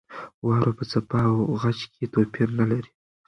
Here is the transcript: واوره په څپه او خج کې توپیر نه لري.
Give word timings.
واوره 0.45 0.71
په 0.77 0.83
څپه 0.91 1.19
او 1.29 1.35
خج 1.61 1.79
کې 1.93 2.05
توپیر 2.13 2.49
نه 2.59 2.65
لري. 2.71 2.89